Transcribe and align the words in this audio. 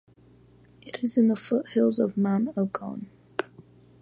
It 0.81 1.03
is 1.03 1.15
in 1.15 1.27
the 1.27 1.35
foothills 1.35 1.99
of 1.99 2.17
Mount 2.17 2.55
Elgon. 2.57 3.05